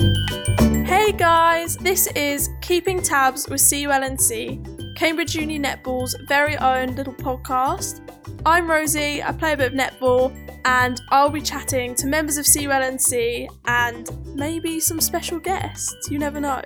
[0.00, 8.00] Hey guys, this is Keeping Tabs with CULNC, Cambridge Uni Netball's very own little podcast.
[8.46, 10.34] I'm Rosie, I play a bit of netball,
[10.64, 16.10] and I'll be chatting to members of CULNC and maybe some special guests.
[16.10, 16.62] You never know.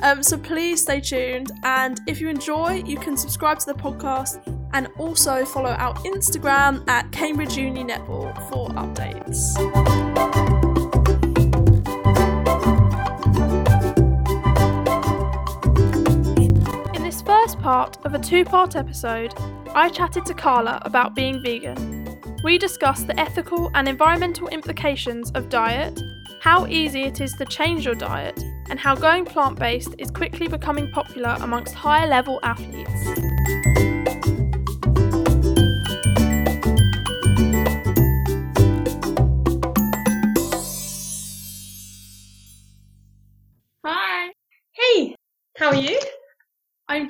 [0.00, 4.40] Um, so please stay tuned, and if you enjoy, you can subscribe to the podcast
[4.72, 10.57] and also follow our Instagram at Cambridge Uni Netball for updates.
[17.58, 19.34] Part of a two part episode,
[19.74, 22.18] I chatted to Carla about being vegan.
[22.42, 26.00] We discussed the ethical and environmental implications of diet,
[26.40, 28.40] how easy it is to change your diet,
[28.70, 33.97] and how going plant based is quickly becoming popular amongst higher level athletes.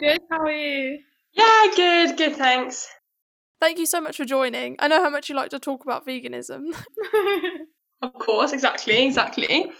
[0.08, 0.20] Good.
[0.30, 0.98] How are you?
[1.32, 2.88] Yeah, good, good, thanks.
[3.60, 4.76] Thank you so much for joining.
[4.78, 6.66] I know how much you like to talk about veganism.
[8.00, 9.72] Of course, exactly, exactly.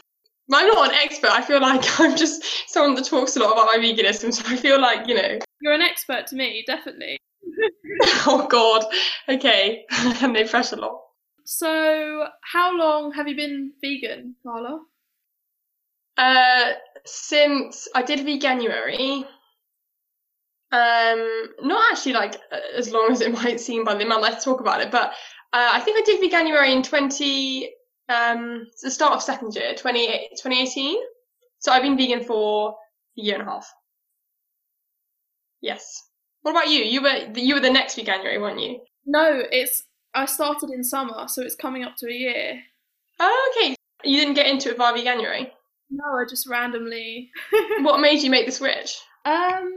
[0.52, 1.30] I'm not an expert.
[1.30, 4.56] I feel like I'm just someone that talks a lot about my veganism, so I
[4.56, 7.16] feel like, you know, You're an expert to me, definitely.
[8.26, 8.86] oh god,
[9.28, 9.84] okay,
[10.20, 11.00] no pressure, law.
[11.44, 14.80] So, how long have you been vegan, Carla?
[16.16, 16.72] Uh,
[17.06, 19.24] since I did Veganuary,
[20.70, 22.36] um, not actually like
[22.76, 25.10] as long as it might seem by the amount let's talk about it, but
[25.52, 27.72] uh, I think I did Veganuary in 20,
[28.08, 30.98] um, the start of second year, 20, 2018.
[31.60, 32.70] So I've been vegan for
[33.18, 33.68] a year and a half.
[35.60, 36.04] Yes.
[36.42, 36.84] What about you?
[36.84, 38.80] You were you were the next Veganuary, weren't you?
[39.04, 42.60] No, it's I started in summer, so it's coming up to a year.
[43.18, 43.74] Oh, okay.
[44.04, 45.50] You didn't get into it via Veganuary.
[45.90, 47.30] No, I just randomly.
[47.80, 48.96] what made you make the switch?
[49.24, 49.72] um,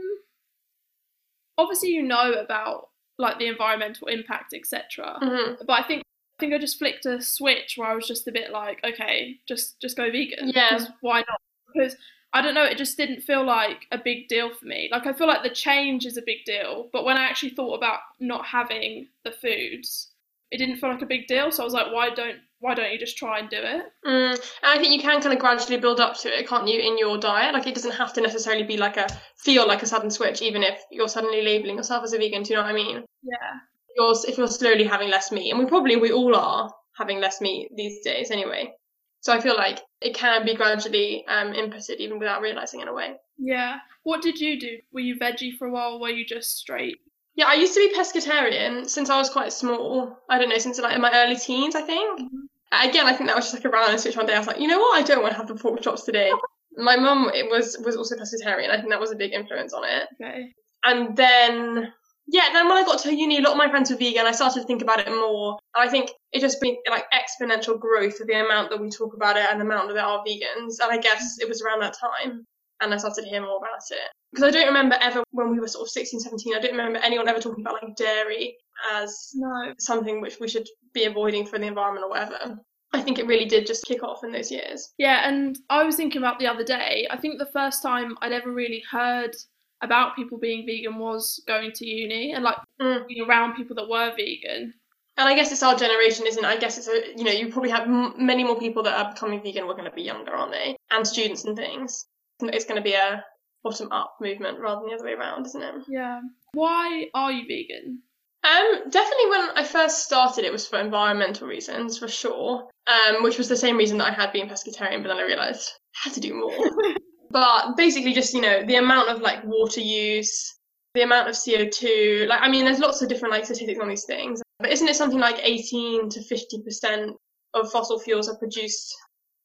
[1.58, 5.18] obviously you know about like the environmental impact, etc.
[5.20, 6.02] hmm But I think
[6.38, 9.38] I think I just flicked a switch where I was just a bit like, okay,
[9.46, 10.50] just just go vegan.
[10.54, 10.86] Yeah.
[11.00, 11.40] why not?
[11.72, 11.96] Because
[12.34, 14.88] I don't know, it just didn't feel like a big deal for me.
[14.90, 17.74] Like I feel like the change is a big deal, but when I actually thought
[17.74, 20.11] about not having the foods,
[20.52, 21.50] it didn't feel like a big deal.
[21.50, 23.82] So I was like, why don't why don't you just try and do it?
[24.06, 26.78] Mm, and I think you can kind of gradually build up to it, can't you,
[26.78, 27.54] in your diet?
[27.54, 29.08] Like it doesn't have to necessarily be like a
[29.38, 32.42] feel like a sudden switch, even if you're suddenly labeling yourself as a vegan.
[32.42, 33.04] Do you know what I mean?
[33.22, 33.58] Yeah.
[33.96, 37.40] You're if you're slowly having less meat, and we probably we all are having less
[37.40, 38.72] meat these days anyway.
[39.20, 42.92] So I feel like it can be gradually um, inputted even without realizing in a
[42.92, 43.14] way.
[43.38, 43.76] Yeah.
[44.02, 44.78] What did you do?
[44.92, 45.94] Were you veggie for a while?
[45.94, 46.98] Or were you just straight?
[47.34, 50.18] Yeah, I used to be pescatarian since I was quite small.
[50.28, 52.20] I don't know, since like in my early teens, I think.
[52.20, 52.88] Mm-hmm.
[52.88, 54.34] Again, I think that was just like a random switch one day.
[54.34, 54.98] I was like, you know what?
[54.98, 56.32] I don't want to have the pork chops today.
[56.76, 58.70] My mum it was was also pescatarian.
[58.70, 60.08] I think that was a big influence on it.
[60.20, 60.52] Okay.
[60.84, 61.92] And then
[62.28, 64.26] yeah, then when I got to uni, a lot of my friends were vegan.
[64.26, 65.58] I started to think about it more.
[65.74, 69.14] And I think it just been like exponential growth of the amount that we talk
[69.14, 70.78] about it and the amount that there are vegans.
[70.80, 71.42] And I guess mm-hmm.
[71.42, 72.46] it was around that time.
[72.82, 73.98] And I started to hear more about it.
[74.32, 76.98] Because I don't remember ever when we were sort of 16, 17, I don't remember
[76.98, 78.56] anyone ever talking about like dairy
[78.94, 79.72] as No.
[79.78, 82.58] something which we should be avoiding for the environment or whatever.
[82.94, 84.92] I think it really did just kick off in those years.
[84.98, 87.06] Yeah, and I was thinking about the other day.
[87.10, 89.34] I think the first time I'd ever really heard
[89.82, 93.06] about people being vegan was going to uni and like Mm.
[93.06, 94.74] being around people that were vegan.
[95.18, 96.48] And I guess it's our generation, isn't it?
[96.48, 99.12] I guess it's a, you know, you probably have m- many more people that are
[99.12, 100.76] becoming vegan We're going to be younger, aren't they?
[100.90, 102.06] And students and things.
[102.50, 103.24] It's going to be a
[103.62, 105.74] bottom up movement rather than the other way around, isn't it?
[105.88, 106.20] Yeah.
[106.52, 108.02] Why are you vegan?
[108.44, 112.68] Um, definitely when I first started, it was for environmental reasons, for sure.
[112.88, 115.70] Um, which was the same reason that I had been pescatarian, but then I realised
[115.94, 116.96] I had to do more.
[117.30, 120.58] but basically, just you know, the amount of like water use,
[120.94, 122.26] the amount of CO two.
[122.28, 124.96] Like, I mean, there's lots of different like statistics on these things, but isn't it
[124.96, 127.12] something like 18 to 50 percent
[127.54, 128.92] of fossil fuels are produced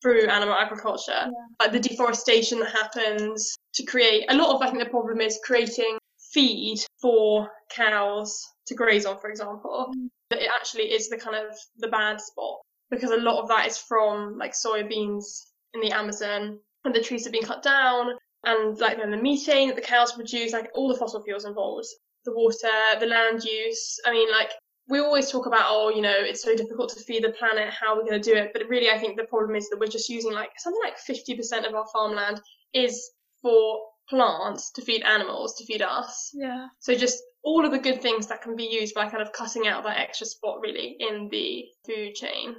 [0.02, 1.30] through animal agriculture?
[1.60, 4.62] Like the deforestation that happens to create a lot of.
[4.62, 5.98] I think the problem is creating
[6.34, 9.92] feed for cows to graze on, for example.
[9.96, 10.10] Mm.
[10.30, 12.58] That it actually is the kind of the bad spot
[12.90, 17.24] because a lot of that is from like soybeans in the Amazon and the trees
[17.24, 18.12] have been cut down
[18.44, 21.88] and like then the methane that the cows produce, like all the fossil fuels involved,
[22.26, 22.70] the water,
[23.00, 24.00] the land use.
[24.06, 24.52] I mean, like
[24.90, 27.70] we always talk about, oh, you know, it's so difficult to feed the planet.
[27.74, 28.52] How are we going to do it?
[28.54, 31.68] But really, I think the problem is that we're just using like something like 50%
[31.68, 32.40] of our farmland
[32.74, 33.12] is
[33.42, 36.32] for plants to feed animals, to feed us.
[36.34, 36.68] Yeah.
[36.80, 39.68] So just all of the good things that can be used by kind of cutting
[39.68, 42.56] out that extra spot really in the food chain.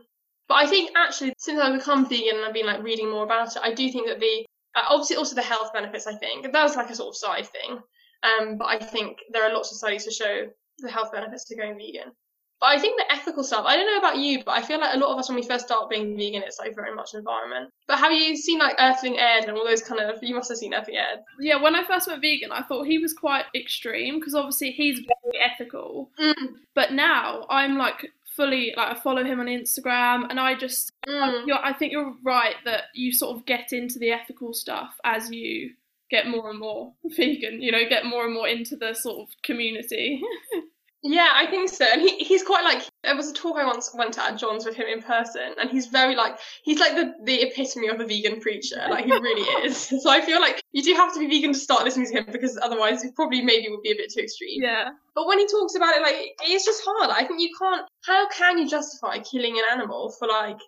[0.49, 3.57] But I think actually, since I've become vegan and I've been like reading more about
[3.57, 6.07] it, I do think that the uh, obviously also the health benefits.
[6.07, 7.79] I think that was like a sort of side thing.
[8.23, 10.49] Um, but I think there are lots of studies to show
[10.79, 12.13] the health benefits to going vegan.
[12.61, 14.93] But I think the ethical stuff, I don't know about you, but I feel like
[14.93, 17.71] a lot of us when we first start being vegan, it's like very much environment.
[17.87, 20.59] But have you seen like Earthling Ed and all those kind of, you must have
[20.59, 21.23] seen Earthling Ed.
[21.39, 24.99] Yeah, when I first went vegan, I thought he was quite extreme because obviously he's
[24.99, 26.11] very ethical.
[26.19, 26.35] Mm.
[26.75, 31.47] But now I'm like fully, like, I follow him on Instagram and I just, Mm.
[31.47, 35.31] you're, I think you're right that you sort of get into the ethical stuff as
[35.31, 35.75] you
[36.11, 39.29] get more and more vegan, you know, get more and more into the sort of
[39.43, 40.23] community.
[41.03, 41.85] Yeah, I think so.
[41.85, 44.65] And he, he's quite like there was a talk I once went to at John's
[44.65, 48.05] with him in person, and he's very like he's like the the epitome of a
[48.05, 48.85] vegan preacher.
[48.91, 49.77] Like he really is.
[49.77, 52.27] So I feel like you do have to be vegan to start listening to him
[52.33, 54.61] because otherwise it probably maybe would be a bit too extreme.
[54.61, 54.89] yeah.
[55.15, 57.11] But when he talks about it, like it's just hard.
[57.11, 57.87] I think you can't.
[58.05, 60.59] How can you justify killing an animal for like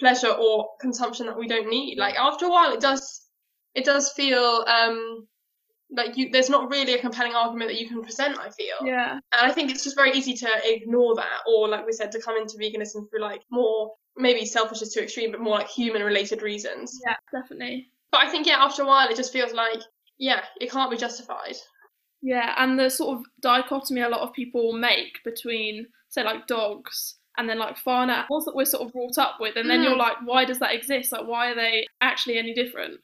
[0.00, 1.96] pleasure or consumption that we don't need?
[1.96, 3.25] Like after a while, it does
[3.76, 5.26] it does feel um
[5.90, 8.36] like you there's not really a compelling argument that you can present.
[8.38, 8.78] I feel.
[8.84, 9.12] Yeah.
[9.12, 12.20] And I think it's just very easy to ignore that, or like we said, to
[12.20, 16.02] come into veganism through like more maybe selfish is too extreme, but more like human
[16.02, 16.98] related reasons.
[17.06, 17.88] Yeah, definitely.
[18.10, 19.80] But I think yeah, after a while, it just feels like
[20.18, 21.56] yeah, it can't be justified.
[22.22, 27.18] Yeah, and the sort of dichotomy a lot of people make between, say, like dogs
[27.36, 29.94] and then like farm animals that we're sort of brought up with, and then you're
[29.94, 29.98] Mm.
[29.98, 31.12] like, why does that exist?
[31.12, 32.98] Like, why are they actually any different?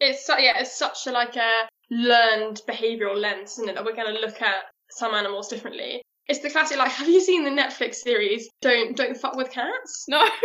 [0.00, 3.74] It's su- yeah, it's such a like a learned behavioural lens, isn't it?
[3.74, 6.02] That we're going to look at some animals differently.
[6.28, 10.04] It's the classic like, have you seen the Netflix series Don't Don't Fuck with Cats?
[10.08, 10.26] No.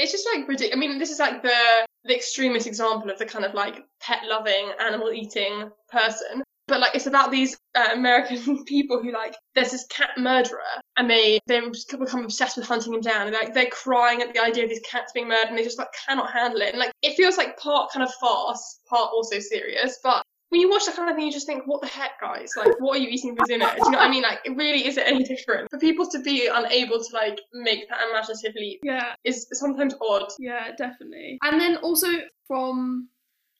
[0.00, 0.76] It's just like ridiculous.
[0.76, 4.20] I mean, this is like the the extremist example of the kind of like pet
[4.28, 6.44] loving, animal eating person.
[6.68, 10.60] But like, it's about these uh, American people who like, there's this cat murderer,
[10.98, 14.40] and they they become obsessed with hunting him down, and like they're crying at the
[14.42, 16.70] idea of these cats being murdered, and they just like cannot handle it.
[16.70, 19.98] And like, it feels like part kind of farce, part also serious.
[20.02, 22.50] But when you watch that kind of thing, you just think, what the heck, guys?
[22.56, 23.66] Like, what are you eating for dinner?
[23.76, 24.22] Do you know what I mean?
[24.22, 25.70] Like, it really isn't any different.
[25.70, 30.28] For people to be unable to like make that imaginative leap yeah, is sometimes odd.
[30.38, 31.38] yeah, definitely.
[31.42, 32.08] And then also
[32.46, 33.08] from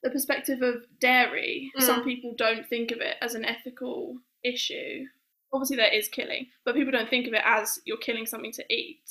[0.02, 1.82] the perspective of dairy, Mm.
[1.82, 5.04] some people don't think of it as an ethical issue.
[5.52, 8.64] Obviously, there is killing, but people don't think of it as you're killing something to
[8.70, 9.02] eat.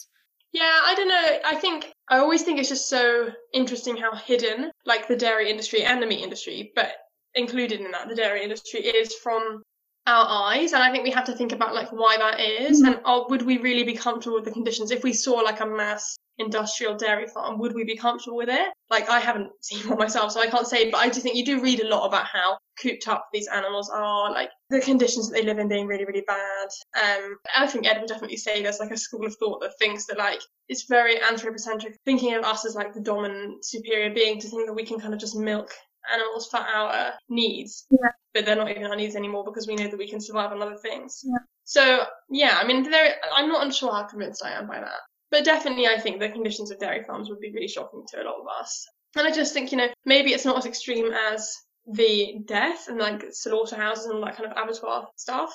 [0.53, 1.39] Yeah, I don't know.
[1.45, 5.83] I think I always think it's just so interesting how hidden, like the dairy industry
[5.83, 6.93] and the meat industry, but
[7.35, 9.61] included in that, the dairy industry is from
[10.07, 10.73] our eyes.
[10.73, 12.93] And I think we have to think about like why that is, mm-hmm.
[12.93, 15.65] and oh, would we really be comfortable with the conditions if we saw like a
[15.65, 17.59] mass industrial dairy farm?
[17.59, 18.69] Would we be comfortable with it?
[18.89, 20.89] Like I haven't seen one myself, so I can't say.
[20.89, 23.89] But I do think you do read a lot about how cooped up these animals
[23.89, 26.67] are, like the conditions that they live in being really, really bad.
[27.01, 30.05] Um, I think Ed would definitely say there's like a school of thought that thinks
[30.05, 30.39] that like
[30.69, 34.73] it's very anthropocentric, thinking of us as like the dominant superior being to think that
[34.73, 35.71] we can kind of just milk
[36.13, 38.09] animals for our needs, Yeah.
[38.33, 40.61] but they're not even our needs anymore because we know that we can survive on
[40.61, 41.21] other things.
[41.23, 41.37] Yeah.
[41.65, 44.99] So yeah, I mean, there, I'm not unsure how convinced I am by that,
[45.31, 48.23] but definitely I think the conditions of dairy farms would be really shocking to a
[48.23, 48.85] lot of us.
[49.15, 51.55] And I just think, you know, maybe it's not as extreme as
[51.87, 55.53] the death and like slaughterhouses and all that kind of abattoir stuff,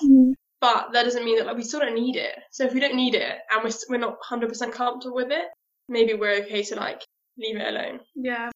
[0.61, 2.39] but that doesn't mean that like we still don't need it.
[2.51, 5.47] So if we don't need it and we're we're not hundred percent comfortable with it,
[5.89, 7.03] maybe we're okay to like
[7.39, 8.01] leave it alone.
[8.15, 8.51] Yeah,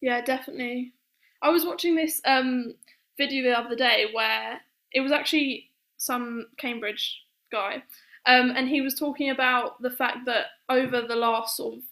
[0.00, 0.92] yeah, definitely.
[1.40, 2.74] I was watching this um
[3.18, 4.60] video the other day where
[4.92, 7.18] it was actually some Cambridge
[7.50, 7.82] guy,
[8.26, 11.82] um, and he was talking about the fact that over the last sort of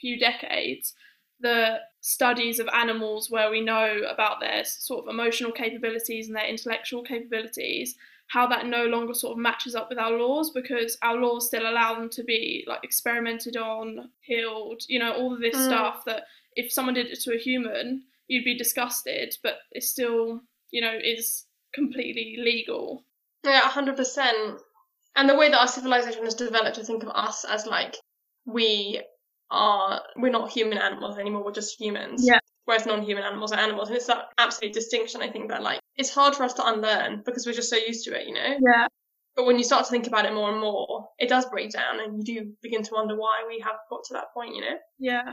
[0.00, 0.94] few decades,
[1.40, 6.46] the studies of animals where we know about their sort of emotional capabilities and their
[6.46, 7.96] intellectual capabilities
[8.32, 11.68] how that no longer sort of matches up with our laws because our laws still
[11.68, 15.66] allow them to be like experimented on, killed, you know, all of this Mm.
[15.66, 16.24] stuff that
[16.56, 20.98] if someone did it to a human, you'd be disgusted, but it still, you know,
[21.02, 23.04] is completely legal.
[23.44, 24.60] Yeah, hundred percent.
[25.16, 27.96] And the way that our civilization has developed to think of us as like
[28.46, 29.02] we
[29.50, 32.26] are we're not human animals anymore, we're just humans.
[32.26, 32.38] Yeah.
[32.64, 35.20] Whereas non-human animals are animals, and it's that absolute distinction.
[35.20, 38.04] I think that like it's hard for us to unlearn because we're just so used
[38.04, 38.56] to it, you know.
[38.64, 38.86] Yeah.
[39.34, 41.98] But when you start to think about it more and more, it does break down,
[42.00, 44.76] and you do begin to wonder why we have got to that point, you know.
[44.98, 45.32] Yeah.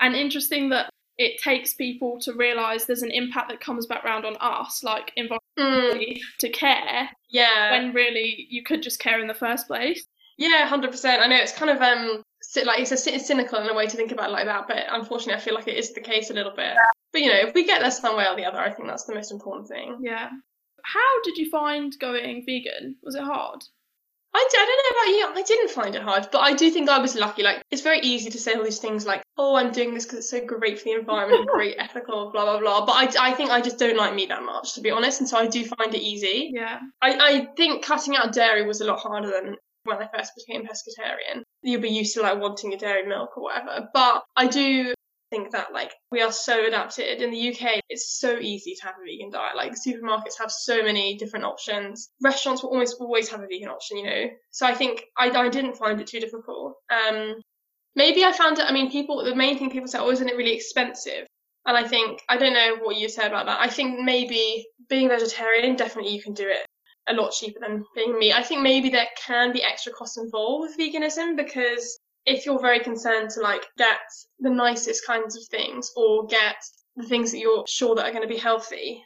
[0.00, 4.24] And interesting that it takes people to realise there's an impact that comes back round
[4.24, 5.12] on us, like
[5.58, 7.70] environmentally, to care, Yeah.
[7.72, 10.06] when really you could just care in the first place.
[10.36, 11.22] Yeah, hundred percent.
[11.22, 12.22] I know it's kind of um
[12.64, 14.84] like it's a it's cynical in a way to think about it like that, but
[14.90, 16.74] unfortunately, I feel like it is the case a little bit.
[17.12, 19.04] But you know, if we get there some way or the other, I think that's
[19.04, 19.98] the most important thing.
[20.02, 20.30] Yeah.
[20.82, 22.96] How did you find going vegan?
[23.02, 23.62] Was it hard?
[24.36, 25.40] I, d- I don't know about you.
[25.40, 27.42] I didn't find it hard, but I do think I was lucky.
[27.42, 30.18] Like, it's very easy to say all these things like, oh, I'm doing this because
[30.20, 32.84] it's so great for the environment, great ethical, blah, blah, blah.
[32.84, 35.20] But I, I think I just don't like meat that much, to be honest.
[35.20, 36.50] And so I do find it easy.
[36.52, 36.80] Yeah.
[37.00, 40.66] I, I think cutting out dairy was a lot harder than when I first became
[40.66, 41.42] pescatarian.
[41.62, 43.88] You'll be used to like wanting a dairy milk or whatever.
[43.92, 44.93] But I do
[45.34, 47.80] think that like we are so adapted in the UK.
[47.88, 49.56] It's so easy to have a vegan diet.
[49.56, 52.10] Like supermarkets have so many different options.
[52.22, 54.24] Restaurants will almost always have a vegan option, you know.
[54.52, 56.74] So I think I, I didn't find it too difficult.
[56.90, 57.34] Um,
[57.96, 58.66] maybe I found it.
[58.68, 59.24] I mean, people.
[59.24, 61.26] The main thing people say, "Oh, isn't it really expensive?"
[61.66, 63.60] And I think I don't know what you said about that.
[63.60, 66.64] I think maybe being vegetarian, definitely you can do it
[67.08, 68.32] a lot cheaper than being meat.
[68.32, 72.80] I think maybe there can be extra costs involved with veganism because if you're very
[72.80, 73.98] concerned to like get
[74.40, 76.56] the nicest kinds of things or get
[76.96, 79.02] the things that you're sure that are going to be healthy,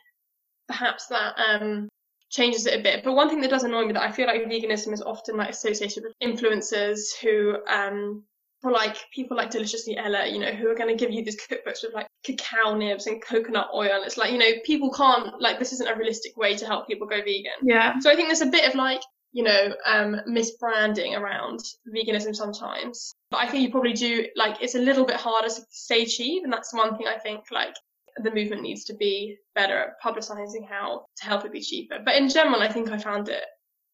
[0.66, 1.88] perhaps that um,
[2.30, 3.02] changes it a bit.
[3.02, 5.50] But one thing that does annoy me that I feel like veganism is often like
[5.50, 8.24] associated with influencers who um
[8.62, 11.40] or like people like Deliciously Ella, you know, who are going to give you these
[11.40, 13.90] cookbooks with like cacao nibs and coconut oil.
[13.92, 16.88] And it's like, you know, people can't, like, this isn't a realistic way to help
[16.88, 17.52] people go vegan.
[17.62, 17.98] Yeah.
[18.00, 19.00] So I think there's a bit of like,
[19.32, 21.60] you know, um, misbranding around
[21.94, 23.12] veganism sometimes.
[23.30, 26.44] But I think you probably do, like, it's a little bit harder to stay cheap.
[26.44, 27.74] And that's one thing I think, like,
[28.22, 31.98] the movement needs to be better at publicizing how to help it be cheaper.
[32.04, 33.44] But in general, I think I found it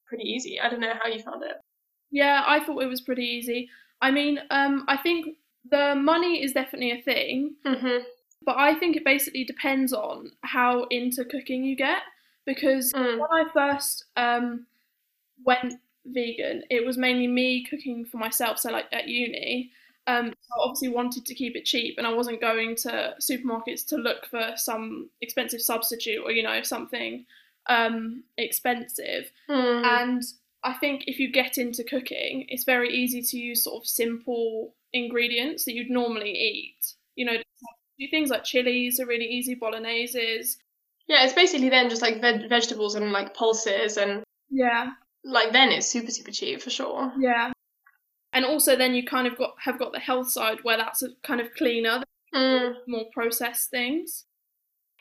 [0.07, 0.61] pretty easy.
[0.61, 1.57] I don't know how you found it.
[2.11, 3.69] Yeah, I thought it was pretty easy.
[4.01, 5.37] I mean, um, I think
[5.71, 8.05] the money is definitely a thing, Mm-hmm.
[8.47, 12.03] but I think it basically depends on how into cooking you get.
[12.47, 13.19] Because Mm.
[13.19, 14.67] when I first um,
[15.45, 15.75] went
[16.07, 18.59] vegan, it was mainly me cooking for myself.
[18.59, 19.73] So, like at uni,
[20.07, 23.97] um, I obviously wanted to keep it cheap, and I wasn't going to supermarkets to
[23.97, 27.25] look for some expensive substitute or you know something
[27.69, 29.31] um, expensive.
[29.49, 29.85] Mm.
[29.85, 30.23] And
[30.63, 34.75] I think if you get into cooking, it's very easy to use sort of simple
[34.93, 36.95] ingredients that you'd normally eat.
[37.17, 37.37] You know,
[37.99, 40.57] do things like chilies are really easy, bologneses.
[41.07, 44.93] Yeah, it's basically then just like veg- vegetables and like pulses and Yeah,
[45.25, 47.13] like then it's super super cheap for sure.
[47.19, 47.53] yeah.
[48.33, 51.09] And also, then you kind of got have got the health side where that's a
[51.23, 52.03] kind of cleaner,
[52.35, 52.75] Mm.
[52.89, 54.25] more processed things.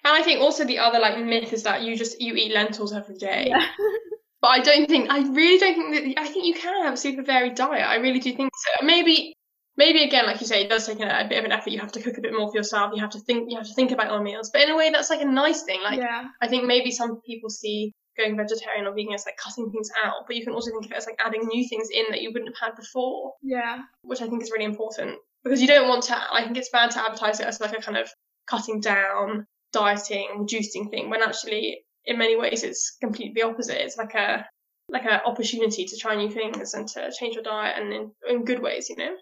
[0.06, 2.94] And I think also the other like myth is that you just you eat lentils
[2.94, 3.46] every day.
[3.50, 3.66] Yeah,
[4.42, 6.98] But I don't think I really don't think that I think you can have a
[6.98, 7.88] super varied diet.
[7.88, 8.86] I really do think so.
[8.86, 9.34] Maybe
[9.78, 11.72] maybe again, like you say, it does take a, a bit of an effort.
[11.72, 12.92] You have to cook a bit more for yourself.
[12.94, 14.52] You have to think you have to think about your meals.
[14.54, 15.82] But in a way that's like a nice thing.
[15.82, 19.72] Like yeah, I think maybe some people see going vegetarian or vegan as like cutting
[19.72, 22.06] things out, but you can also think of it as like adding new things in
[22.10, 23.34] that you wouldn't have had before.
[23.42, 26.16] yeah, which I think is really important because you don't want to.
[26.16, 28.10] I think it's bad to advertise it as like a kind of
[28.48, 33.84] cutting down, dieting, reducing thing when actually, in many ways, it's completely the opposite.
[33.84, 34.46] It's like a
[34.90, 38.46] like an opportunity to try new things and to change your diet and in, in
[38.46, 39.16] good ways, you know.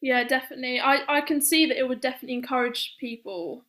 [0.00, 0.24] yeah.
[0.24, 3.64] Definitely, I I can see that it would definitely encourage people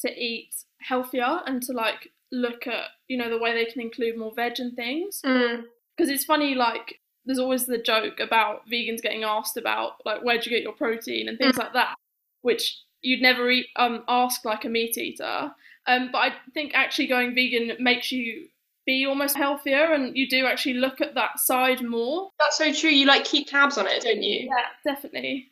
[0.00, 4.16] to eat healthier and to like look at you know the way they can include
[4.16, 5.20] more veg and things.
[5.24, 5.64] Mm.
[5.96, 10.44] because it's funny like there's always the joke about vegans getting asked about like where'd
[10.46, 11.94] you get your protein and things like that
[12.42, 15.50] which you'd never eat, um, ask like a meat eater
[15.86, 18.48] um, but i think actually going vegan makes you
[18.86, 22.88] be almost healthier and you do actually look at that side more That's so true.
[22.88, 24.48] You like keep tabs on it, don't you?
[24.48, 25.50] yeah definitely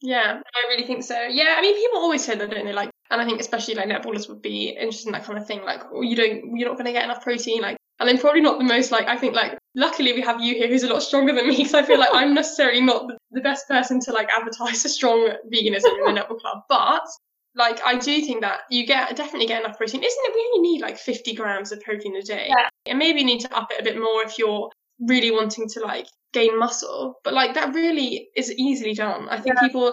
[0.00, 1.14] Yeah, I really think so.
[1.30, 2.72] Yeah, I mean, people always say that, don't they?
[2.72, 5.62] Like, and I think especially like netballers would be interested in that kind of thing.
[5.64, 7.60] Like, oh, you don't, you're not going to get enough protein.
[7.60, 9.06] Like, and I'm probably not the most like.
[9.06, 11.56] I think like, luckily we have you here, who's a lot stronger than me.
[11.58, 14.88] Because I feel like I'm necessarily not the, the best person to like advertise a
[14.88, 16.62] strong veganism in the netball club.
[16.70, 17.02] But
[17.54, 20.02] like, I do think that you get definitely get enough protein.
[20.02, 20.34] Isn't it?
[20.34, 22.68] We only need like 50 grams of protein a day, Yeah.
[22.86, 25.80] and maybe you need to up it a bit more if you're really wanting to
[25.80, 27.16] like gain muscle.
[27.24, 29.28] But like, that really is easily done.
[29.28, 29.92] I think people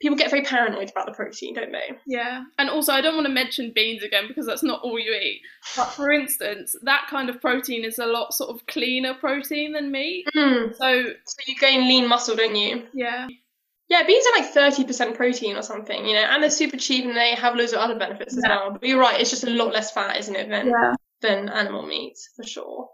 [0.00, 1.90] people get very paranoid about the protein, don't they?
[2.06, 5.12] yeah and also i don't want to mention beans again because that's not all you
[5.12, 5.40] eat
[5.76, 9.90] but for instance that kind of protein is a lot sort of cleaner protein than
[9.90, 10.70] meat Mm.
[10.76, 12.84] so So you gain lean muscle, don't you?
[12.94, 13.26] yeah
[13.88, 17.04] Yeah, beans are like thirty percent protein or something, you know, and they're super cheap
[17.06, 18.56] and they have loads of other benefits as Yeah.
[18.56, 18.70] well.
[18.72, 21.84] But you're right, it's just a lot less fat, isn't it, than yeah than animal
[21.86, 22.88] meat for sure.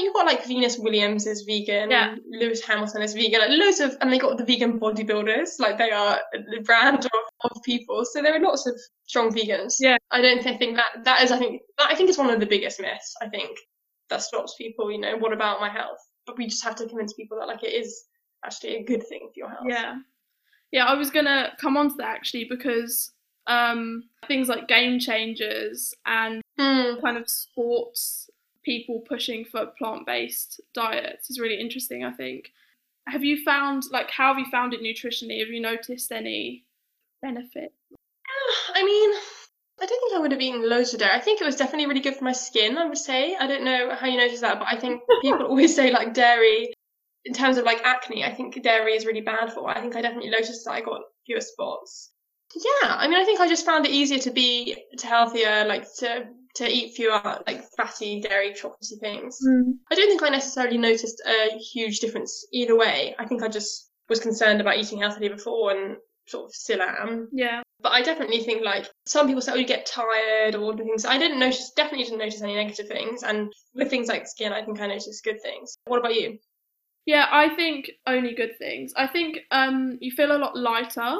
[0.00, 2.16] You've got like Venus Williams is vegan, Yeah.
[2.30, 5.90] Lewis Hamilton is vegan, like loads of, and they got the vegan bodybuilders, like they
[5.90, 7.10] are the brand of,
[7.50, 8.04] of people.
[8.04, 8.74] So there are lots of
[9.06, 9.74] strong vegans.
[9.78, 9.96] Yeah.
[10.10, 12.40] I don't think, think that that is, I think, that I think is one of
[12.40, 13.14] the biggest myths.
[13.22, 13.56] I think
[14.08, 14.90] that stops people.
[14.90, 15.98] You know, what about my health?
[16.26, 18.04] But we just have to convince people that like it is
[18.44, 19.66] actually a good thing for your health.
[19.68, 19.96] Yeah.
[20.72, 23.12] Yeah, I was gonna come on to that actually because
[23.48, 27.00] um, things like game changers and Mm.
[27.00, 28.28] kind of sports
[28.64, 32.52] people pushing for plant based diets is really interesting, I think.
[33.06, 35.40] Have you found, like, how have you found it nutritionally?
[35.40, 36.64] Have you noticed any
[37.22, 37.72] benefit?
[38.74, 39.10] I mean,
[39.80, 41.12] I don't think I would have eaten loads of dairy.
[41.14, 43.34] I think it was definitely really good for my skin, I would say.
[43.36, 46.72] I don't know how you notice that, but I think people always say like dairy
[47.24, 49.68] in terms of like acne, I think dairy is really bad for.
[49.68, 52.10] I think I definitely noticed that I got fewer spots.
[52.54, 55.84] Yeah, I mean, I think I just found it easier to be to healthier, like
[55.98, 56.26] to
[56.56, 59.38] to eat fewer like fatty, dairy, chocolatey things.
[59.46, 59.74] Mm.
[59.90, 63.14] I don't think I necessarily noticed a huge difference either way.
[63.18, 67.28] I think I just was concerned about eating healthily before and sort of still am.
[67.32, 67.62] Yeah.
[67.80, 71.04] But I definitely think like some people say, oh, you get tired or things.
[71.04, 73.22] I didn't notice, definitely didn't notice any negative things.
[73.22, 75.76] And with things like skin, I think I noticed good things.
[75.86, 76.38] What about you?
[77.06, 78.92] Yeah, I think only good things.
[78.96, 81.16] I think um, you feel a lot lighter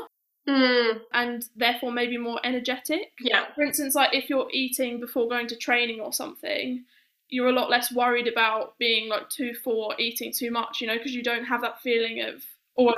[0.48, 3.12] Mm, and therefore maybe more energetic.
[3.20, 3.46] yeah.
[3.54, 6.84] For instance, like if you're eating before going to training or something,
[7.28, 10.86] you're a lot less worried about being like too full or eating too much, you
[10.86, 12.42] know, because you don't have that feeling of,
[12.78, 12.92] oh,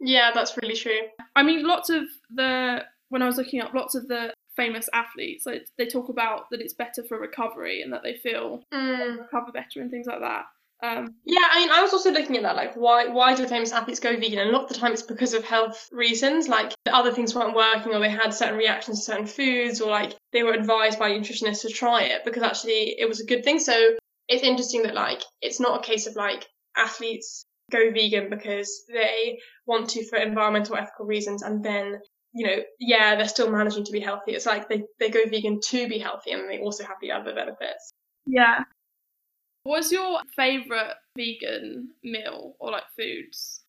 [0.00, 1.00] Yeah, that's really true.
[1.36, 5.46] I mean, lots of the when I was looking up, lots of the famous athletes,
[5.46, 9.18] like they talk about that it's better for recovery and that they feel Mm.
[9.20, 10.46] recover better and things like that.
[10.82, 13.72] Um, Yeah, I mean, I was also looking at that, like, why why do famous
[13.72, 14.40] athletes go vegan?
[14.40, 17.34] And a lot of the time it's because of health reasons, like the other things
[17.34, 20.98] weren't working, or they had certain reactions to certain foods, or like they were advised
[20.98, 23.60] by nutritionists to try it because actually it was a good thing.
[23.60, 23.96] So
[24.28, 26.46] it's interesting that like it's not a case of like
[26.76, 32.00] athletes go vegan because they want to for environmental ethical reasons, and then
[32.34, 34.32] you know, yeah, they're still managing to be healthy.
[34.32, 37.34] It's like they they go vegan to be healthy, and they also have the other
[37.34, 37.92] benefits.
[38.26, 38.64] yeah.
[39.64, 43.60] What's your favourite vegan meal or like foods?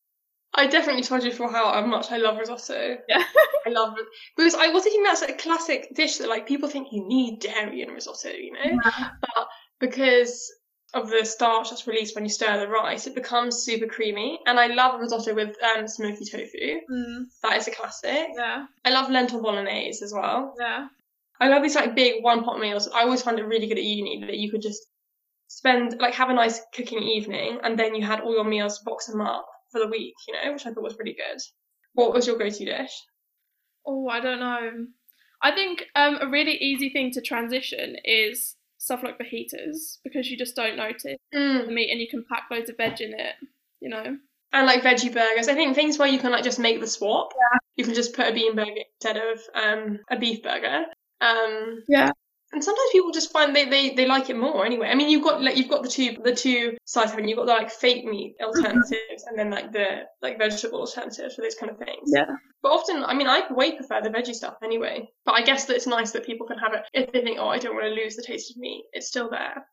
[0.55, 2.97] I definitely told you before how much I love risotto.
[3.07, 3.23] Yeah.
[3.65, 4.05] I love it
[4.37, 7.81] because I was thinking that's a classic dish that like people think you need dairy
[7.81, 8.79] in risotto, you know,
[9.21, 9.47] but
[9.79, 10.51] because
[10.93, 14.39] of the starch that's released when you stir the rice, it becomes super creamy.
[14.45, 16.81] And I love risotto with um, smoky tofu.
[16.91, 18.27] Mm, That is a classic.
[18.35, 20.53] yeah, I love lentil bolognese as well.
[20.59, 20.87] yeah.
[21.41, 22.87] I love these like big one pot meals.
[22.93, 24.85] I always find it really good at uni that you could just
[25.53, 29.05] spend like have a nice cooking evening and then you had all your meals box
[29.05, 31.39] them up for the week, you know, which I thought was pretty good.
[31.93, 32.91] What was your go-to dish?
[33.85, 34.87] Oh, I don't know.
[35.41, 40.37] I think um, a really easy thing to transition is stuff like fajitas because you
[40.37, 41.67] just don't notice the Mm.
[41.73, 43.35] meat and you can pack loads of veg in it.
[43.79, 44.17] You know.
[44.53, 45.47] And like veggie burgers.
[45.47, 47.33] I think things where you can like just make the swap.
[47.35, 47.57] Yeah.
[47.75, 50.85] You can just put a bean burger instead of um a beef burger.
[51.21, 52.11] Um Yeah.
[52.53, 54.87] And sometimes people just find they, they, they like it more anyway.
[54.87, 57.35] I mean you've got like you've got the two the two sides haven't you?
[57.35, 58.45] You've got the like fake meat mm-hmm.
[58.45, 62.11] alternatives and then like the like vegetable alternatives for those kind of things.
[62.13, 62.25] Yeah.
[62.61, 65.09] But often I mean I way prefer the veggie stuff anyway.
[65.25, 67.47] But I guess that it's nice that people can have it if they think, Oh,
[67.47, 69.65] I don't want to lose the taste of meat, it's still there.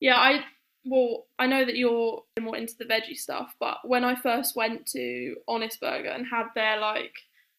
[0.00, 0.44] Yeah, I
[0.84, 4.86] well, I know that you're more into the veggie stuff, but when I first went
[4.88, 7.14] to Honest Burger and had their like,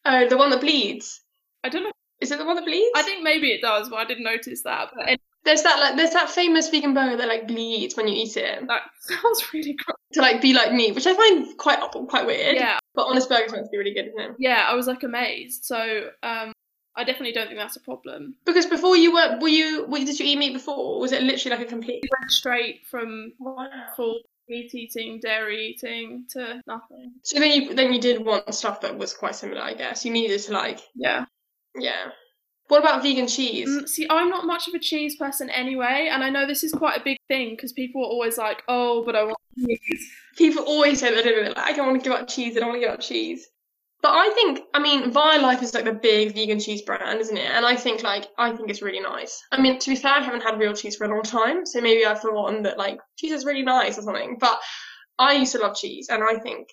[0.06, 1.22] Oh, the one that bleeds.
[1.64, 2.92] I don't know, Is it the one that bleeds?
[2.96, 4.90] I think maybe it does, but I didn't notice that.
[4.96, 8.16] But anyway, There's that like there's that famous vegan burger that like bleeds when you
[8.16, 9.98] eat it that sounds really gross.
[10.14, 12.56] to like be like meat, which I find quite quite weird.
[12.56, 14.32] Yeah, But honest burger's meant to be really good, isn't it?
[14.40, 15.66] yeah, I was like amazed.
[15.66, 16.52] So um,
[16.96, 18.36] I definitely don't think that's a problem.
[18.46, 20.78] Because before you were were you were, did you eat meat before?
[20.96, 22.00] Or was it literally like a complete?
[22.02, 23.68] We went straight from Wow.
[23.98, 27.14] full meat eating, dairy eating to nothing.
[27.24, 30.06] So then you then you did want stuff that was quite similar, I guess.
[30.06, 31.26] You needed to like Yeah.
[31.80, 32.12] Yeah.
[32.68, 33.70] What about vegan cheese?
[33.70, 36.72] Mm, see, I'm not much of a cheese person anyway, and I know this is
[36.72, 40.64] quite a big thing because people are always like, "Oh, but I want cheese." People
[40.64, 41.56] always say that, don't?
[41.56, 42.58] Like, I don't want to give up cheese.
[42.58, 43.48] I don't want to give up cheese.
[44.02, 47.50] But I think, I mean, Life is like the big vegan cheese brand, isn't it?
[47.50, 49.42] And I think, like, I think it's really nice.
[49.52, 51.82] I mean, to be fair, I haven't had real cheese for a long time, so
[51.82, 54.38] maybe I've forgotten that, like, cheese is really nice or something.
[54.40, 54.60] But
[55.18, 56.68] I used to love cheese, and I think,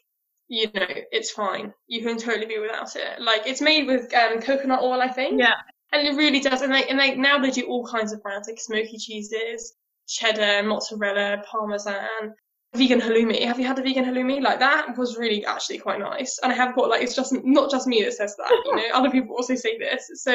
[0.49, 1.73] you know, it's fine.
[1.87, 3.21] You can totally be without it.
[3.21, 5.41] Like, it's made with um, coconut oil, I think.
[5.41, 5.55] Yeah.
[5.93, 6.63] And it really does.
[6.63, 9.75] And they, and they now they do all kinds of brands, like smoky cheeses,
[10.09, 12.35] cheddar, mozzarella, parmesan
[12.75, 13.45] vegan halloumi.
[13.45, 14.41] Have you had the vegan halloumi?
[14.41, 16.39] Like that was really actually quite nice.
[16.43, 18.83] And I have got like it's just not just me that says that, you know,
[18.95, 20.11] other people also say this.
[20.15, 20.35] So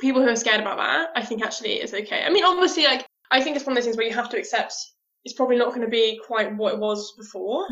[0.00, 2.24] people who are scared about that, I think actually it's okay.
[2.24, 4.38] I mean, obviously, like I think it's one of those things where you have to
[4.38, 4.74] accept
[5.24, 7.66] it's probably not going to be quite what it was before.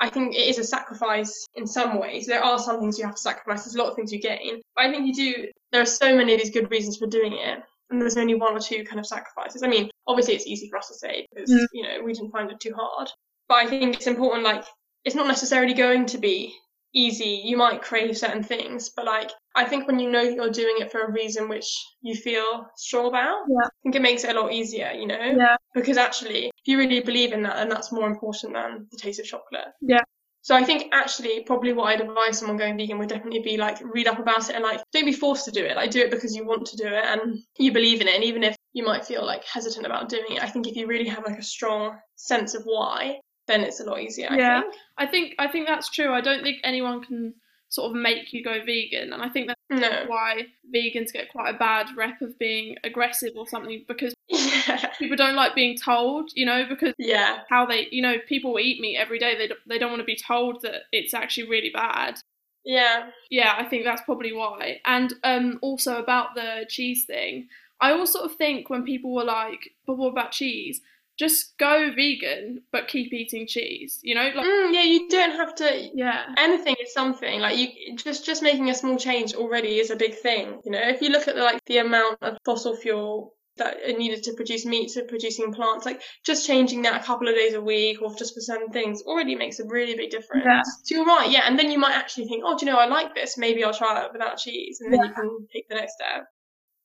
[0.00, 2.26] I think it is a sacrifice in some ways.
[2.26, 3.64] There are some things you have to sacrifice.
[3.64, 4.60] There's a lot of things you gain.
[4.74, 5.48] But I think you do.
[5.72, 7.58] There are so many of these good reasons for doing it,
[7.90, 9.62] and there's only one or two kind of sacrifices.
[9.62, 11.66] I mean, obviously it's easy for us to say because Mm.
[11.72, 13.08] you know we didn't find it too hard.
[13.48, 14.44] But I think it's important.
[14.44, 14.64] Like,
[15.04, 16.54] it's not necessarily going to be
[16.94, 17.42] easy.
[17.44, 20.92] You might crave certain things, but like I think when you know you're doing it
[20.92, 21.66] for a reason which
[22.02, 23.66] you feel strong about, Yeah.
[23.66, 25.18] I think it makes it a lot easier, you know?
[25.18, 25.56] Yeah.
[25.74, 29.18] Because actually, if you really believe in that, then that's more important than the taste
[29.18, 29.68] of chocolate.
[29.80, 30.02] Yeah.
[30.42, 33.78] So I think actually, probably what I'd advise someone going vegan would definitely be like
[33.82, 35.74] read up about it and like don't be forced to do it.
[35.74, 38.14] Like do it because you want to do it and you believe in it.
[38.14, 40.86] And even if you might feel like hesitant about doing it, I think if you
[40.86, 43.16] really have like a strong sense of why,
[43.48, 44.28] then it's a lot easier.
[44.30, 44.58] Yeah.
[44.58, 44.74] I think.
[44.98, 46.12] I think I think that's true.
[46.12, 47.34] I don't think anyone can
[47.68, 50.04] sort of make you go vegan, and I think that's No.
[50.06, 54.86] why vegans get quite a bad rep of being aggressive or something because Yeah.
[54.98, 57.40] people don't like being told, you know, because Yeah.
[57.50, 59.36] how they, you know, people eat meat every day.
[59.36, 62.18] They don't, they don't want to be told that it's actually really bad.
[62.64, 63.10] Yeah.
[63.30, 64.80] Yeah, I think that's probably why.
[64.84, 67.48] And um, also about the cheese thing,
[67.80, 70.80] I always sort of think when people were like, "But what about cheese?"
[71.18, 74.00] Just go vegan, but keep eating cheese.
[74.02, 77.96] You know, like Mm, yeah, you don't have to yeah, anything is something like you
[77.96, 81.08] just just making a small change already is a big thing you know if you
[81.10, 84.90] look at the, like the amount of fossil fuel that are needed to produce meat
[84.92, 88.34] to producing plants like just changing that a couple of days a week or just
[88.34, 90.62] for certain things already makes a really big difference Yeah.
[90.62, 92.86] so you're right yeah and then you might actually think oh do you know i
[92.86, 95.94] like this maybe i'll try it without cheese and then you can take the next
[95.94, 96.26] step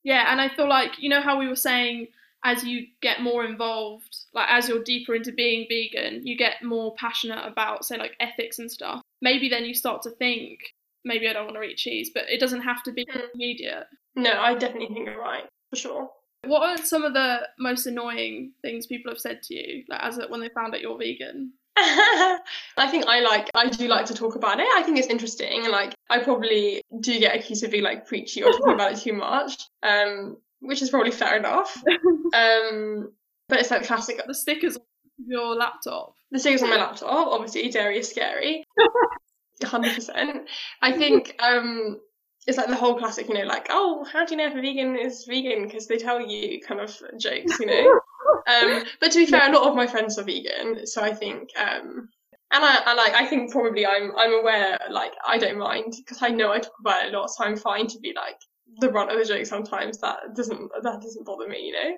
[0.04, 0.32] yeah.
[0.32, 2.08] And I feel like you know how we were saying
[2.44, 6.94] as you get more involved, like as you're deeper into being vegan, you get more
[6.96, 9.00] passionate about say like ethics and stuff.
[9.20, 10.58] Maybe then you start to think,
[11.04, 13.28] maybe I don't want to eat cheese, but it doesn't have to be Mm.
[13.34, 13.86] immediate.
[14.16, 16.10] no i definitely think you're right for sure
[16.44, 20.18] What are some of the most annoying things people have said to you, like as
[20.28, 21.52] when they found out you're vegan?
[21.76, 24.66] I think I like I do like to talk about it.
[24.78, 28.42] I think it's interesting and like I probably do get accused of being like preachy
[28.42, 29.52] or talking about it too much.
[29.82, 31.82] Um which is probably fair enough.
[32.34, 33.12] Um
[33.48, 34.82] but it's like classic The stickers on
[35.26, 36.14] your laptop.
[36.30, 38.64] the stickers on my laptop, obviously dairy is scary.
[39.64, 40.48] hundred percent.
[40.80, 42.00] I think um
[42.46, 44.60] it's like the whole classic, you know, like, oh, how do you know if a
[44.60, 45.62] vegan is vegan?
[45.64, 48.00] Because they tell you kind of jokes, you know.
[48.48, 51.50] um, but to be fair, a lot of my friends are vegan, so I think,
[51.56, 52.08] um,
[52.50, 56.20] and I, I like, I think probably I'm, I'm aware, like, I don't mind because
[56.20, 58.38] I know I talk about it a lot, so I'm fine to be like
[58.80, 59.98] the brunt of the joke sometimes.
[59.98, 61.96] That doesn't, that doesn't bother me, you know.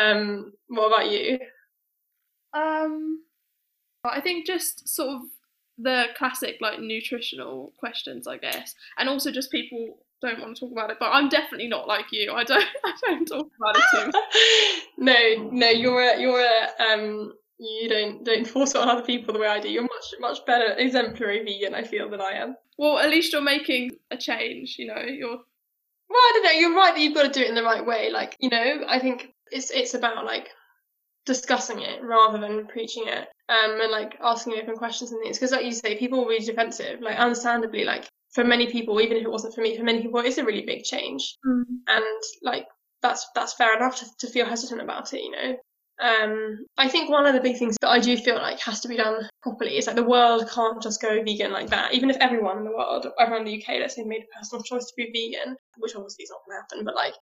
[0.00, 1.38] Um, what about you?
[2.54, 3.20] Um,
[4.04, 5.22] I think just sort of
[5.78, 10.72] the classic like nutritional questions, I guess, and also just people don't want to talk
[10.72, 10.98] about it.
[11.00, 12.32] But I'm definitely not like you.
[12.32, 12.64] I don't.
[12.84, 14.14] I don't talk about it too much.
[14.98, 19.34] no, no, you're a, you're a, um, you don't don't force it on other people
[19.34, 19.68] the way I do.
[19.68, 22.56] You're much much better exemplary vegan, I feel, than I am.
[22.78, 24.76] Well, at least you're making a change.
[24.78, 25.38] You know, you're.
[26.08, 26.50] Well, I don't know.
[26.60, 28.10] You're right that you've got to do it in the right way.
[28.12, 30.48] Like, you know, I think it's it's about like
[31.26, 35.38] discussing it rather than preaching it, um, and like asking open questions and things.
[35.38, 37.00] Because, like you say, people will be defensive.
[37.00, 40.20] Like, understandably, like for many people, even if it wasn't for me, for many people,
[40.20, 41.36] it's a really big change,
[41.88, 42.66] and like
[43.02, 45.22] that's that's fair enough to, to feel hesitant about it.
[45.22, 45.56] You know.
[46.04, 48.88] Um, I think one of the big things that I do feel like has to
[48.88, 51.94] be done properly is like the world can't just go vegan like that.
[51.94, 54.62] Even if everyone in the world, everyone in the UK, let's say, made a personal
[54.62, 57.14] choice to be vegan, which obviously is not going to happen, but like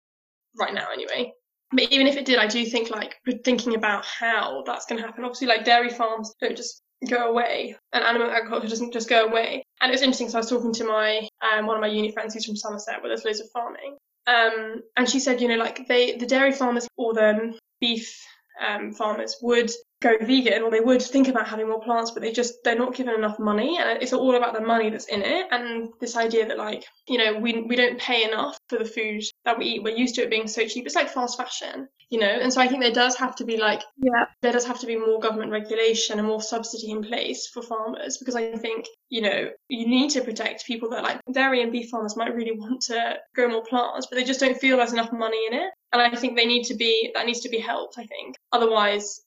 [0.58, 1.32] right now anyway.
[1.70, 3.14] But even if it did, I do think like
[3.44, 5.24] thinking about how that's going to happen.
[5.24, 9.62] Obviously, like dairy farms don't just go away, and animal agriculture doesn't just go away.
[9.80, 12.10] And it was interesting because I was talking to my um, one of my uni
[12.10, 15.54] friends who's from Somerset, where there's loads of farming, um, and she said, you know,
[15.54, 18.20] like they the dairy farmers or the beef
[18.60, 19.70] um, farmers would
[20.02, 22.94] go vegan or they would think about having more plants but they just they're not
[22.94, 26.46] given enough money and it's all about the money that's in it and this idea
[26.46, 29.82] that like you know we we don't pay enough for the food that we eat
[29.82, 32.60] we're used to it being so cheap it's like fast fashion you know and so
[32.60, 34.26] i think there does have to be like Yeah.
[34.42, 38.18] there does have to be more government regulation and more subsidy in place for farmers
[38.18, 41.90] because I think, you know, you need to protect people that like dairy and beef
[41.90, 45.12] farmers might really want to grow more plants, but they just don't feel there's enough
[45.12, 45.70] money in it.
[45.92, 48.36] And I think they need to be, that needs to be helped, I think.
[48.52, 49.20] Otherwise,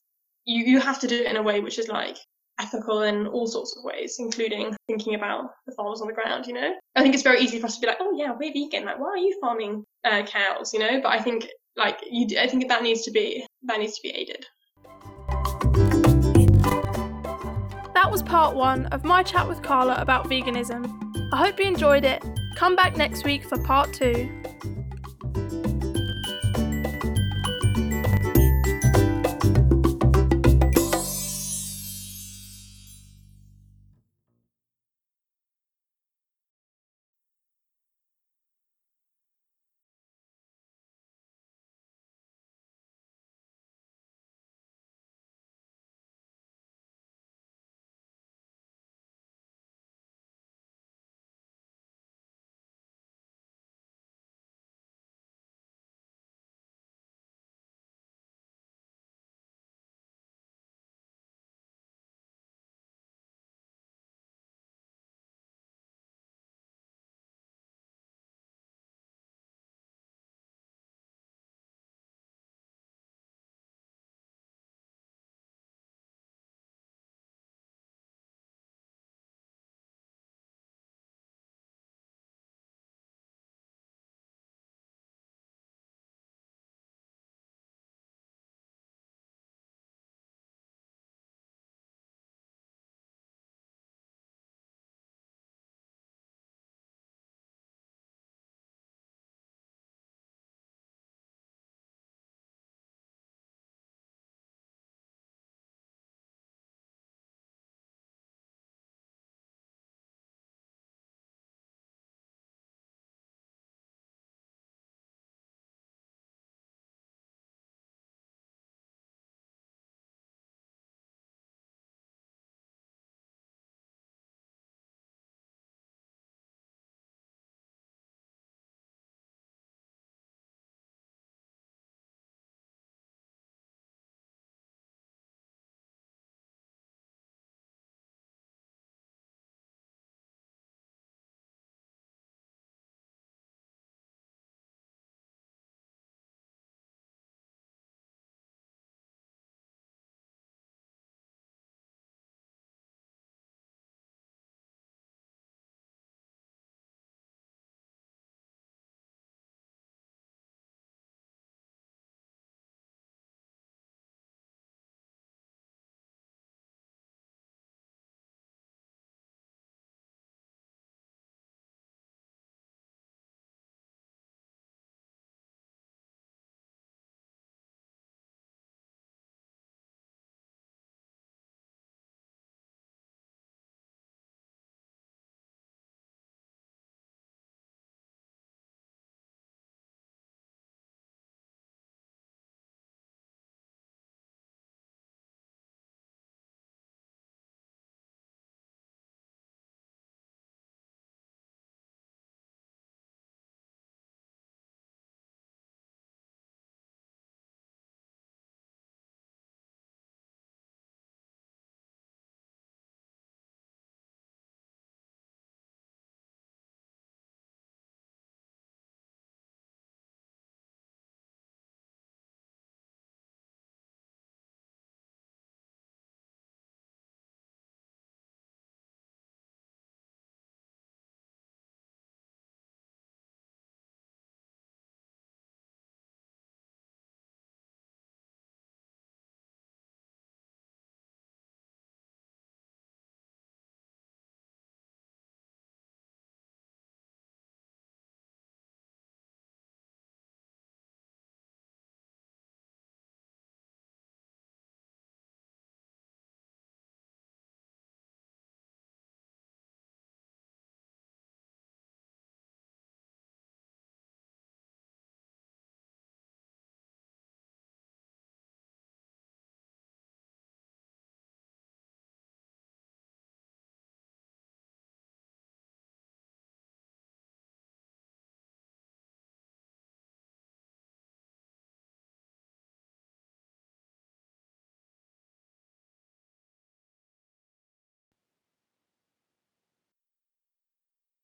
[0.46, 2.16] you, you have to do it in a way which is like
[2.58, 6.54] ethical in all sorts of ways, including thinking about the farmers on the ground, you
[6.54, 6.72] know?
[6.94, 8.86] I think it's very easy for us to be like, oh yeah, we're vegan.
[8.86, 11.00] Like, why are you farming uh, cows, you know?
[11.02, 14.10] But I think like you, I think that needs to be, that needs to be
[14.10, 14.46] aided.
[17.92, 21.32] That was part one of my chat with Carla about veganism.
[21.32, 22.24] I hope you enjoyed it.
[22.54, 24.30] Come back next week for part two.